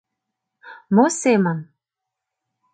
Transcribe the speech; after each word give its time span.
Мо 0.95 1.05
семын?! 1.21 1.59